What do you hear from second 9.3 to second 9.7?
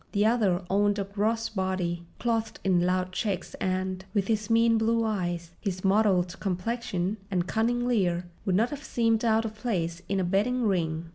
of